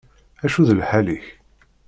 [0.45, 1.25] Acu d lḥal-ik?